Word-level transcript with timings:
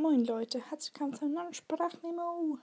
Moin 0.00 0.24
Leute, 0.24 0.62
herzlich 0.70 0.94
willkommen 0.94 1.12
zu 1.12 1.26
einer 1.26 1.42
neuen 1.42 1.52
Sprachnemo. 1.52 2.56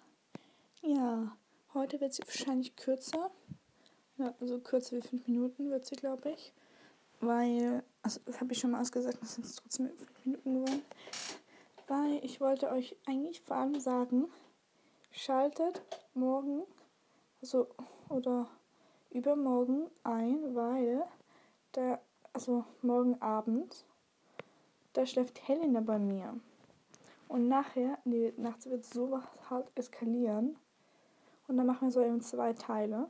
Ja, 0.82 1.38
heute 1.76 2.02
wird 2.02 2.12
sie 2.12 2.24
wahrscheinlich 2.24 2.76
kürzer. 2.76 3.30
Ja, 4.18 4.34
also 4.40 4.58
kürzer 4.60 4.98
wie 4.98 5.02
5 5.02 5.28
Minuten 5.28 5.70
wird 5.70 5.86
sie, 5.86 5.98
glaube 5.98 6.32
ich. 6.32 6.52
Weil, 7.20 7.84
also 8.02 8.20
das 8.26 8.42
habe 8.42 8.54
ich 8.54 8.60
schon 8.60 8.72
mal 8.72 8.82
ausgesagt, 8.82 9.20
das 9.22 9.36
sind 9.36 9.56
trotzdem 9.56 9.92
5 9.96 10.26
Minuten 10.26 10.54
geworden. 10.56 10.82
Weil 11.88 12.26
ich 12.26 12.42
wollte 12.42 12.72
euch 12.72 12.98
eigentlich 13.06 13.40
vor 13.42 13.58
allem 13.58 13.80
sagen, 13.80 14.32
schaltet 15.12 15.84
morgen, 16.16 16.64
also 17.40 17.68
oder 18.10 18.48
übermorgen 19.12 19.92
ein, 20.04 20.56
weil 20.56 21.06
da, 21.74 22.02
also 22.34 22.66
morgen 22.82 23.22
Abend, 23.22 23.86
da 24.94 25.06
schläft 25.06 25.48
Helena 25.48 25.82
bei 25.82 26.00
mir. 26.00 26.34
Und 27.28 27.48
nachher, 27.48 27.98
die 28.06 28.34
Nacht 28.38 28.70
wird 28.70 28.86
so 28.86 29.22
hart 29.50 29.72
eskalieren. 29.76 30.56
Und 31.48 31.58
dann 31.58 31.66
machen 31.66 31.88
wir 31.88 31.92
so 31.92 32.02
eben 32.02 32.22
zwei 32.22 32.54
Teile. 32.54 33.10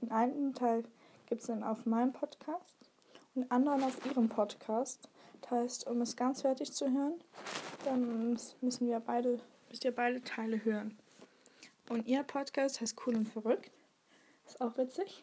Den 0.00 0.10
einen 0.10 0.54
Teil 0.54 0.84
gibt 1.26 1.40
es 1.40 1.46
dann 1.48 1.62
auf 1.62 1.86
meinem 1.86 2.12
Podcast 2.12 2.90
und 3.34 3.42
den 3.42 3.50
anderen 3.50 3.82
auf 3.82 4.04
ihrem 4.06 4.28
Podcast. 4.28 5.08
Das 5.42 5.50
heißt, 5.50 5.86
um 5.86 6.00
es 6.00 6.16
ganz 6.16 6.42
fertig 6.42 6.72
zu 6.72 6.90
hören, 6.90 7.14
dann 7.84 8.38
müssen 8.60 8.86
wir 8.86 9.00
beide, 9.00 9.40
müsst 9.68 9.84
ihr 9.84 9.94
beide 9.94 10.22
Teile 10.22 10.64
hören. 10.64 10.98
Und 11.88 12.06
ihr 12.06 12.22
Podcast 12.24 12.80
heißt 12.80 12.96
Cool 13.06 13.16
und 13.16 13.28
Verrückt. 13.28 13.70
Ist 14.46 14.60
auch 14.60 14.76
witzig. 14.76 15.22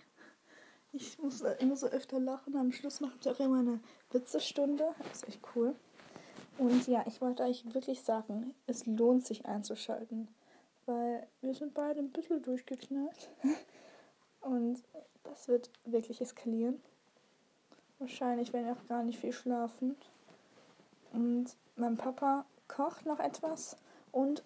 Ich 0.92 1.18
muss 1.20 1.42
immer 1.42 1.76
so 1.76 1.88
öfter 1.88 2.20
lachen. 2.20 2.56
Am 2.56 2.72
Schluss 2.72 3.02
mache 3.02 3.18
ich 3.20 3.28
auch 3.28 3.40
immer 3.40 3.60
eine 3.60 3.80
Witzestunde. 4.12 4.94
Ist 5.12 5.28
echt 5.28 5.42
cool. 5.56 5.76
Und 6.58 6.88
ja, 6.88 7.04
ich 7.08 7.20
wollte 7.22 7.44
euch 7.44 7.74
wirklich 7.74 8.02
sagen, 8.02 8.54
es 8.68 8.86
lohnt 8.86 9.26
sich 9.26 9.46
einzuschalten, 9.46 10.28
weil 10.86 11.28
wir 11.42 11.54
sind 11.54 11.74
beide 11.74 12.00
ein 12.00 12.12
bisschen 12.12 12.42
durchgeknallt. 12.42 13.30
Und 14.42 14.84
das 15.24 15.48
wird 15.48 15.70
wirklich 15.86 16.22
eskalieren. 16.22 16.82
Wahrscheinlich 18.00 18.52
werden 18.54 18.66
wir 18.68 18.74
auch 18.74 18.88
gar 18.88 19.04
nicht 19.04 19.20
viel 19.20 19.32
schlafen. 19.32 19.96
Und 21.14 21.56
mein 21.76 21.96
Papa 21.96 22.46
kocht 22.68 23.06
noch 23.06 23.20
etwas 23.20 23.78
und 24.12 24.44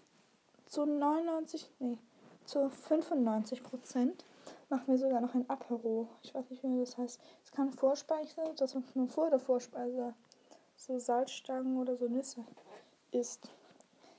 zu 0.65 0.85
99, 0.85 1.69
nee, 1.79 1.97
zu 2.45 2.69
95 2.69 3.63
Prozent 3.63 4.25
machen 4.69 4.87
wir 4.87 4.97
sogar 4.97 5.21
noch 5.21 5.33
ein 5.33 5.49
Apero. 5.49 6.07
Ich 6.23 6.35
weiß 6.35 6.49
nicht, 6.49 6.63
wie 6.63 6.79
das 6.79 6.97
heißt. 6.97 7.19
Es 7.43 7.51
kann 7.51 7.71
Vorspeise, 7.71 8.41
das 8.57 8.75
ist 8.75 8.95
nur 8.95 9.07
vor 9.07 9.29
der 9.29 9.39
Vorspeise 9.39 10.13
so 10.77 10.99
Salzstangen 10.99 11.77
oder 11.77 11.97
so 11.97 12.07
Nüsse 12.07 12.45
isst. 13.11 13.49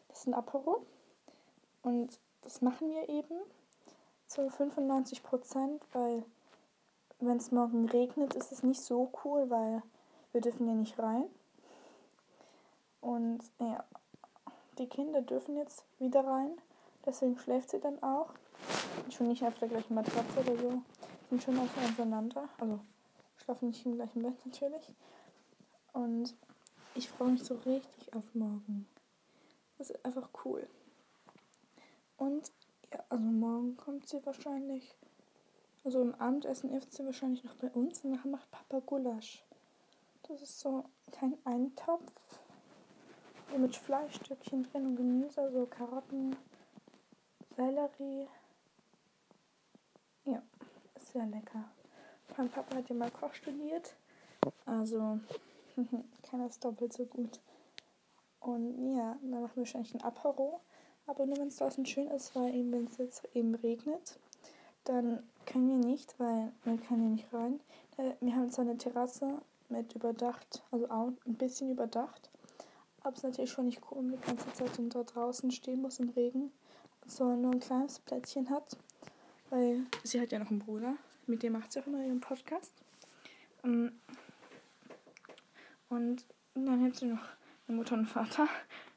Das 0.09 0.21
ist 0.21 0.27
ein 0.27 0.35
Apero. 0.35 0.85
Und 1.83 2.19
das 2.43 2.61
machen 2.61 2.91
wir 2.91 3.09
eben 3.09 3.41
zu 4.27 4.51
95 4.51 5.23
Prozent, 5.23 5.83
weil 5.93 6.25
wenn 7.21 7.39
es 7.39 7.51
morgen 7.51 7.89
regnet, 7.89 8.35
ist 8.35 8.53
es 8.53 8.63
nicht 8.63 8.83
so 8.83 9.11
cool, 9.25 9.49
weil 9.49 9.83
wir 10.33 10.41
dürfen 10.41 10.69
ja 10.69 10.75
nicht 10.75 10.99
rein. 10.99 11.25
Und 13.01 13.41
ja, 13.59 13.85
die 14.79 14.87
Kinder 14.87 15.23
dürfen 15.23 15.57
jetzt 15.57 15.85
wieder 15.99 16.25
rein. 16.25 16.51
Deswegen 17.07 17.39
schläft 17.39 17.71
sie 17.71 17.81
dann 17.81 18.03
auch. 18.03 18.29
Schon 19.11 19.29
nicht 19.29 19.43
auf 19.45 19.59
der 19.59 19.69
gleichen 19.69 19.95
Matratze 19.95 20.41
oder 20.41 20.57
so. 20.57 20.83
Sind 21.31 21.43
schon 21.43 21.59
auseinander. 21.59 22.49
Also 22.59 22.81
schlafen 23.37 23.69
nicht 23.69 23.87
im 23.87 23.95
gleichen 23.95 24.23
Bett 24.23 24.35
natürlich. 24.45 24.93
Und 25.93 26.35
ich 26.99 27.09
freue 27.09 27.31
mich 27.31 27.45
so 27.45 27.55
richtig 27.55 28.13
auf 28.13 28.35
morgen. 28.35 28.89
Das 29.79 29.91
ist 29.91 30.05
einfach 30.05 30.29
cool. 30.45 30.69
Und 32.17 32.51
ja, 32.93 33.05
also 33.09 33.25
morgen 33.25 33.77
kommt 33.77 34.09
sie 34.09 34.25
wahrscheinlich. 34.27 34.97
Also 35.85 36.03
im 36.03 36.17
Abendessen 36.17 36.73
isst 36.73 36.93
sie 36.93 37.05
wahrscheinlich 37.05 37.45
noch 37.45 37.55
bei 37.55 37.69
uns 37.69 38.03
und 38.03 38.11
nachher 38.11 38.29
macht 38.29 38.51
Papa 38.51 38.81
Gulasch. 38.81 39.45
Das 40.27 40.43
ist 40.43 40.59
so 40.59 40.85
kein 41.13 41.39
Eintopf. 41.45 42.13
mit 43.57 43.77
Fleischstückchen 43.77 44.65
drin 44.65 44.87
und 44.87 44.97
Gemüse, 44.97 45.41
also 45.41 45.67
Karotten, 45.67 46.37
Sellerie. 47.57 48.29
Ja, 50.25 50.43
ist 50.97 51.13
sehr 51.13 51.27
lecker. 51.27 51.65
Mein 52.37 52.51
Papa 52.51 52.77
hat 52.77 52.89
ja 52.89 52.95
mal 52.97 53.11
Koch 53.11 53.33
studiert. 53.35 53.95
Also 54.67 55.21
kann 56.23 56.41
das 56.41 56.59
doppelt 56.59 56.93
so 56.93 57.05
gut. 57.07 57.41
Und 58.41 58.95
ja, 58.95 59.17
dann 59.21 59.43
machen 59.43 59.57
wir 59.57 59.63
wahrscheinlich 59.63 59.95
ein 59.95 60.03
Apero. 60.03 60.61
Aber 61.07 61.27
nur 61.27 61.39
wenn 61.39 61.49
es 61.49 61.57
draußen 61.57 61.87
schön 61.87 62.09
ist, 62.09 62.35
weil 62.37 62.55
eben, 62.55 62.71
wenn 62.73 62.87
es 62.87 62.99
jetzt 62.99 63.29
eben 63.35 63.55
regnet, 63.55 64.19
dann 64.85 65.23
können 65.47 65.69
wir 65.69 65.89
nicht, 65.89 66.15
weil 66.19 66.53
wir 66.65 66.77
können 66.79 67.05
ja 67.05 67.09
nicht 67.11 67.33
rein. 67.33 67.61
Äh, 67.97 68.13
wir 68.21 68.35
haben 68.35 68.51
zwar 68.51 68.67
eine 68.67 68.77
Terrasse 68.77 69.41
mit 69.69 69.95
überdacht, 69.95 70.63
also 70.71 70.89
auch 70.91 71.13
ein 71.27 71.35
bisschen 71.35 71.71
überdacht. 71.71 72.31
Aber 73.01 73.13
es 73.13 73.19
ist 73.19 73.25
natürlich 73.25 73.51
schon 73.51 73.67
nicht 73.67 73.81
cool, 73.91 73.99
wenn 73.99 74.11
die 74.13 74.27
ganze 74.27 74.53
Zeit 74.53 74.71
da 74.95 75.03
draußen 75.03 75.51
stehen 75.51 75.81
muss 75.81 75.99
im 75.99 76.11
Regen. 76.11 76.53
So 77.07 77.35
nur 77.35 77.53
ein 77.53 77.61
kleines 77.61 78.01
Plätzchen 78.01 78.51
hat. 78.51 78.77
Weil 79.51 79.87
sie 80.05 80.21
hat 80.21 80.31
ja 80.31 80.39
noch 80.39 80.51
einen 80.51 80.59
Bruder, 80.59 80.95
mit 81.27 81.43
dem 81.43 81.55
macht 81.55 81.73
sie 81.73 81.81
auch 81.81 81.87
immer 81.87 82.05
ihren 82.05 82.21
Podcast. 82.21 82.73
Ähm, 83.65 83.99
und 85.89 86.25
dann 86.55 86.85
hat 86.85 86.97
sie 86.97 87.07
noch 87.07 87.23
eine 87.67 87.77
Mutter 87.77 87.95
und 87.95 88.07
Vater. 88.07 88.49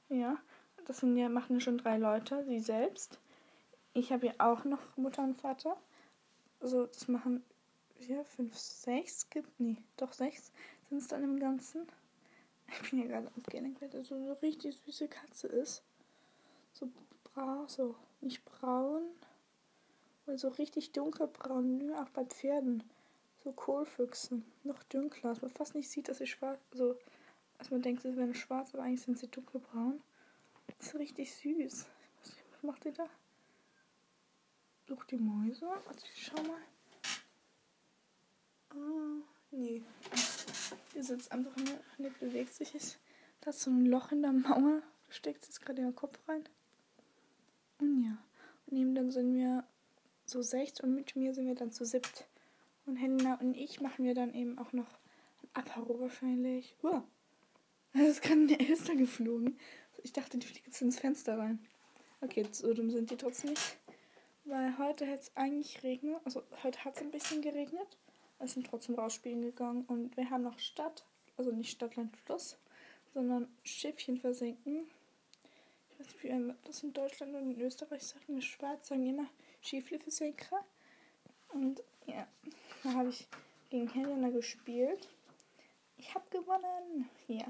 Ja, 0.10 0.38
das 0.86 0.98
sind 0.98 1.16
ja, 1.16 1.30
machen 1.30 1.62
schon 1.62 1.78
drei 1.78 1.98
Leute, 1.98 2.44
sie 2.46 2.60
selbst. 2.60 3.20
Ich 3.94 4.12
habe 4.12 4.28
ja 4.28 4.34
auch 4.40 4.66
noch 4.66 4.98
Mutter 4.98 5.24
und 5.24 5.40
Vater. 5.40 5.78
Also 6.60 6.86
das 6.88 7.08
machen 7.08 7.44
vier, 7.98 8.26
fünf, 8.26 8.58
sechs 8.58 9.30
gibt. 9.30 9.60
Nee, 9.60 9.78
doch 9.98 10.14
sechs 10.14 10.52
sind 10.90 11.00
es 11.00 11.08
dann 11.08 11.24
im 11.24 11.40
Ganzen. 11.40 11.88
Ich 12.68 12.90
bin 12.90 13.00
ja 13.00 13.08
gerade 13.08 13.28
abgelenkt, 13.36 13.82
weil 13.82 13.90
das 13.90 14.08
so 14.08 14.16
eine 14.16 14.42
richtig 14.42 14.78
süße 14.86 15.08
Katze 15.08 15.48
ist. 15.48 15.84
So 16.74 16.90
braun, 17.24 17.68
so 17.68 17.96
nicht 18.22 18.44
braun, 18.46 19.04
weil 20.26 20.38
so 20.38 20.50
richtig 20.50 20.92
dunkelbraun, 20.94 21.94
auch 21.96 22.10
bei 22.10 22.26
Pferden 22.26 22.84
so 23.44 23.52
Kohlfüchse. 23.52 24.42
Noch 24.64 24.84
dunkler, 24.84 25.32
dass 25.32 25.42
man 25.42 25.52
fast 25.52 25.76
nicht 25.76 25.90
sieht, 25.90 26.10
dass 26.10 26.20
sie 26.20 26.28
schwarz, 26.28 26.60
so, 26.74 26.96
als 27.58 27.72
man 27.72 27.82
denkt, 27.82 28.02
sie 28.02 28.16
wären 28.16 28.36
schwarz, 28.36 28.74
aber 28.74 28.84
eigentlich 28.84 29.02
sind 29.02 29.20
sie 29.20 29.28
dunkelbraun. 29.28 30.02
Das 30.78 30.88
ist 30.88 30.96
richtig 30.96 31.34
süß. 31.34 31.86
Was, 32.52 32.64
macht 32.64 32.86
ihr 32.86 32.94
da? 32.94 33.08
Sucht 34.88 35.12
die 35.12 35.18
Mäuse? 35.18 35.68
Also 35.88 36.06
ich 36.14 36.26
schau 36.26 36.42
mal. 36.44 36.62
Oh, 38.74 39.24
nee. 39.52 39.84
Die 40.96 41.02
sitzt 41.02 41.32
einfach 41.32 41.56
nur, 41.56 41.80
nicht 41.98 42.20
bewegt 42.20 42.54
sich. 42.54 42.74
Ist. 42.76 43.00
Da 43.42 43.50
ist 43.50 43.62
so 43.62 43.72
ein 43.72 43.86
Loch 43.86 44.12
in 44.12 44.22
der 44.22 44.34
Mauer. 44.34 44.82
Da 45.08 45.14
steckt 45.14 45.44
sie 45.44 45.50
jetzt 45.50 45.62
gerade 45.62 45.82
in 45.82 45.88
den 45.88 45.96
Kopf 45.96 46.20
rein. 46.28 46.44
Und 47.80 48.04
ja. 48.04 48.18
Und 48.68 48.74
neben 48.74 48.96
dann 48.96 49.12
sind 49.12 49.34
wir 49.36 49.66
so 50.26 50.42
sechs 50.42 50.80
und 50.82 50.96
mit 50.96 51.16
mir 51.16 51.34
sind 51.34 51.48
wir 51.48 51.56
dann 51.56 51.72
zu 51.72 51.86
siebt. 51.86 52.26
Und 52.86 52.96
Helena 52.96 53.36
und 53.36 53.56
ich 53.56 53.80
machen 53.82 54.06
wir 54.06 54.16
dann 54.16 54.34
eben 54.34 54.58
auch 54.58 54.74
noch 54.74 54.88
ein 55.44 55.50
Aparo 55.54 56.00
wahrscheinlich. 56.00 56.76
Uh, 56.84 57.02
das 57.94 58.08
ist 58.08 58.22
gerade 58.22 58.42
eine 58.42 58.60
Elster 58.60 58.96
geflogen. 58.96 59.58
Ich 60.04 60.14
dachte, 60.14 60.38
die 60.38 60.48
fliegt 60.48 60.66
jetzt 60.66 60.82
ins 60.82 61.00
Fenster 61.00 61.38
rein. 61.38 61.60
Okay, 62.22 62.46
so 62.52 62.74
dumm 62.74 62.90
sind 62.90 63.12
die 63.12 63.18
trotzdem 63.18 63.52
nicht. 63.52 63.78
Weil 64.46 64.78
heute 64.78 65.06
hätte 65.06 65.22
es 65.22 65.36
eigentlich 65.36 65.84
regnet. 65.84 66.20
Also 66.26 66.44
heute 66.64 66.84
hat 66.84 66.96
es 66.96 67.02
ein 67.02 67.12
bisschen 67.12 67.42
geregnet. 67.42 67.98
Wir 68.40 68.48
sind 68.48 68.66
trotzdem 68.66 68.96
rausspielen 68.96 69.42
gegangen. 69.42 69.86
Und 69.86 70.18
wir 70.18 70.30
haben 70.30 70.44
noch 70.44 70.58
Stadt, 70.58 71.06
also 71.38 71.52
nicht 71.52 71.72
Stadtland 71.72 72.16
Fluss, 72.18 72.58
sondern 73.14 73.48
Schiffchen 73.64 74.18
versenken. 74.18 74.88
Ich 75.90 76.00
weiß 76.00 76.08
nicht, 76.08 76.24
wie 76.24 76.30
man 76.30 76.58
das 76.66 76.82
in 76.82 76.94
Deutschland 76.94 77.36
und 77.36 77.52
in 77.52 77.62
Österreich 77.62 78.04
sagt. 78.04 78.30
In 78.30 78.36
der 78.36 78.42
Schweiz 78.42 78.88
sagen 78.88 79.06
immer 79.06 79.28
Schieflifesenker. 79.62 80.66
Und 81.50 81.84
habe 82.96 83.10
ich 83.10 83.28
gegen 83.70 83.88
Helena 83.88 84.30
gespielt. 84.30 85.10
Ich 85.98 86.14
habe 86.16 86.26
gewonnen. 86.30 87.10
Ja. 87.28 87.46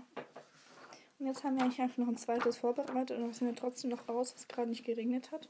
Und 1.20 1.28
jetzt 1.28 1.44
haben 1.44 1.56
wir 1.56 1.64
eigentlich 1.64 1.82
einfach 1.82 1.98
noch 1.98 2.08
ein 2.08 2.18
zweites 2.18 2.58
vorbereitet 2.58 3.18
und 3.18 3.24
dann 3.24 3.34
sind 3.34 3.48
wir 3.48 3.56
trotzdem 3.56 3.92
noch 3.92 4.10
raus, 4.10 4.34
was 4.36 4.48
gerade 4.48 4.70
nicht 4.70 4.84
geregnet 4.84 5.32
hat. 5.32 5.48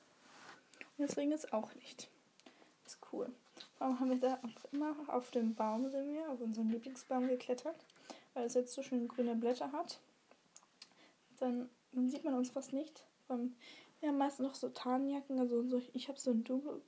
Und 0.97 1.05
jetzt 1.05 1.17
regnet 1.17 1.39
es 1.39 1.53
auch 1.53 1.73
nicht. 1.75 2.09
ist 2.85 2.99
cool. 3.11 3.31
Warum 3.79 3.99
haben 3.99 4.09
wir 4.09 4.19
da 4.19 4.39
auch 4.43 4.73
immer 4.73 4.95
auf 5.07 5.31
dem 5.31 5.55
Baum 5.55 5.89
sind 5.89 6.13
wir, 6.13 6.29
auf 6.29 6.41
unserem 6.41 6.69
Lieblingsbaum 6.69 7.27
geklettert, 7.27 7.85
weil 8.33 8.45
es 8.45 8.53
jetzt 8.53 8.73
so 8.73 8.83
schön 8.83 9.07
grüne 9.07 9.35
Blätter 9.35 9.71
hat. 9.71 9.99
Dann, 11.39 11.69
dann 11.91 12.09
sieht 12.09 12.23
man 12.23 12.35
uns 12.35 12.51
fast 12.51 12.73
nicht. 12.73 13.07
Wir 13.27 14.09
haben 14.09 14.17
meistens 14.17 14.45
noch 14.45 14.55
so 14.55 14.69
Tarnjacken, 14.69 15.39
also 15.39 15.63
so, 15.63 15.81
ich 15.93 16.07
habe 16.09 16.19
so 16.19 16.31
ein 16.31 16.43
dunkel, 16.43 16.81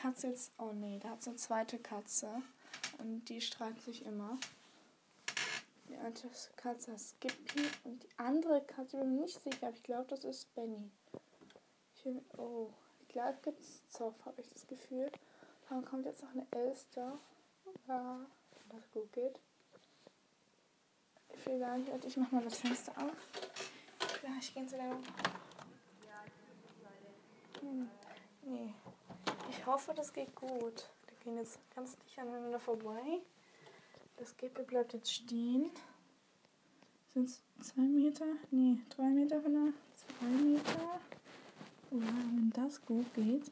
Katze 0.00 0.28
jetzt. 0.28 0.52
Oh 0.58 0.72
nee, 0.72 0.98
da 0.98 1.10
hat 1.10 1.20
es 1.20 1.28
eine 1.28 1.36
zweite 1.36 1.78
Katze. 1.78 2.42
Und 2.98 3.28
die 3.28 3.40
streitet 3.40 3.82
sich 3.82 4.04
immer. 4.06 4.38
Ja. 5.88 5.98
eine 6.00 6.14
Katze 6.56 6.92
heißt 6.92 7.16
Skippy 7.16 7.68
und 7.84 8.02
die 8.02 8.08
andere 8.16 8.62
Katze 8.62 8.98
bin 8.98 9.16
mir 9.16 9.22
nicht 9.22 9.42
sicher, 9.42 9.66
aber 9.66 9.76
ich 9.76 9.82
glaube, 9.82 10.06
das 10.08 10.24
ist 10.24 10.54
Benny. 10.54 10.90
Ich 11.96 12.04
will, 12.04 12.22
oh, 12.38 12.70
gleich 13.08 13.40
gibt 13.42 13.60
es 13.60 13.86
Zoff, 13.88 14.14
habe 14.24 14.40
ich 14.40 14.48
das 14.48 14.66
Gefühl. 14.66 15.10
Dann 15.68 15.84
kommt 15.84 16.06
jetzt 16.06 16.22
noch 16.22 16.30
eine 16.30 16.46
Elster. 16.52 17.18
Ja, 17.86 18.20
das 18.70 18.90
gut 18.92 19.12
geht. 19.12 19.38
Vielleicht, 21.44 22.04
ich 22.04 22.16
mach 22.16 22.30
mal 22.30 22.42
das 22.42 22.58
Fenster 22.58 22.92
auf. 22.96 23.12
Vielleicht 24.20 24.54
gehen 24.54 24.68
sie 24.68 24.76
da. 24.76 24.98
Hm. 27.60 27.90
Ich 29.60 29.66
hoffe, 29.66 29.92
das 29.94 30.10
geht 30.14 30.34
gut. 30.34 30.88
Wir 31.06 31.16
gehen 31.22 31.36
jetzt 31.36 31.58
ganz 31.76 31.94
dicht 31.98 32.18
aneinander 32.18 32.58
vorbei. 32.58 33.20
Das 34.16 34.34
Gipfel 34.38 34.64
bleibt 34.64 34.94
jetzt 34.94 35.12
stehen. 35.12 35.70
Sind 37.12 37.28
es 37.28 37.42
zwei 37.60 37.82
Meter? 37.82 38.24
Nee, 38.50 38.78
drei 38.88 39.10
Meter 39.10 39.38
von 39.42 39.52
der. 39.52 39.72
Zwei 39.94 40.26
Meter. 40.28 41.00
Wow, 41.90 42.00
wenn 42.00 42.50
das 42.54 42.80
gut 42.86 43.04
geht. 43.12 43.50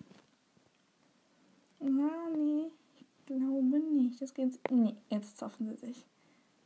Ja, 1.81 2.28
nee, 2.34 2.70
ich 2.94 3.26
glaube 3.26 3.78
nicht. 3.78 4.22
Das 4.22 4.32
geht. 4.32 4.58
Nee, 4.70 4.96
jetzt 5.10 5.37
zapfen 5.37 5.69
sie 5.69 5.87
sich. 5.88 6.06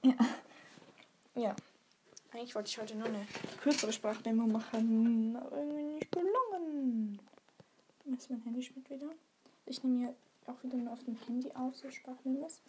Ja. 0.05 0.15
Ja. 1.35 1.57
Eigentlich 2.33 2.55
wollte 2.55 2.69
ich 2.69 2.79
heute 2.79 2.95
nur 2.95 3.09
eine 3.09 3.27
kürzere 3.61 3.93
Sprachdemo 3.93 4.47
machen, 4.47 5.35
aber 5.35 5.57
irgendwie. 5.57 5.82
Da 5.82 5.82
ist 8.23 8.31
mein 8.31 8.43
Handy 8.43 8.63
schmeckt 8.63 8.89
wieder. 8.89 9.11
Ich 9.67 9.83
nehme 9.83 9.99
hier 9.99 10.15
auch 10.47 10.63
wieder 10.63 10.77
nur 10.77 10.93
auf 10.93 11.03
dem 11.03 11.17
Handy 11.27 11.51
auf, 11.53 11.77
so 11.77 11.91
Sprachdemos. 11.91 12.61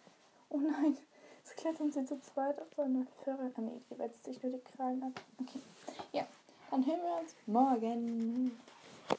Oh 0.48 0.58
nein, 0.58 0.96
es 1.44 1.54
klettern 1.54 1.92
sie 1.92 2.04
zu 2.04 2.20
zweit 2.20 2.60
auf 2.60 2.68
so 2.74 2.82
eine 2.82 3.06
Föhre. 3.22 3.52
Ah 3.56 3.60
nee, 3.60 3.80
wetzt 3.90 4.24
sich 4.24 4.42
nur 4.42 4.50
die 4.50 4.58
Krallen 4.58 5.02
ab. 5.02 5.20
Okay. 5.40 5.60
Ja, 6.12 6.26
dann 6.70 6.84
hören 6.84 7.00
wir 7.02 7.20
uns 7.20 7.36
morgen. 7.46 8.50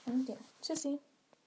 Und 0.05 0.27
ja, 0.27 0.35
tschüssi. 0.61 0.99